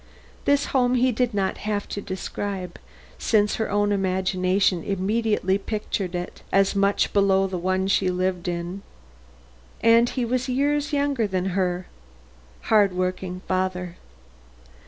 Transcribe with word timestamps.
This 0.45 0.65
home 0.73 0.95
he 0.95 1.11
did 1.11 1.31
not 1.31 1.59
have 1.59 1.87
to 1.89 2.01
describe, 2.01 2.79
since 3.19 3.57
her 3.57 3.69
own 3.69 3.91
imagination 3.91 4.83
immediately 4.83 5.59
pictured 5.59 6.15
it 6.15 6.41
as 6.51 6.75
much 6.75 7.13
below 7.13 7.45
the 7.45 7.59
one 7.59 7.85
she 7.87 8.09
lived 8.09 8.47
in, 8.47 8.81
as 9.83 10.09
he 10.09 10.25
was 10.25 10.49
years 10.49 10.91
younger 10.91 11.27
than 11.27 11.49
her 11.53 11.85
hardworked 12.63 13.25
father. 13.47 13.97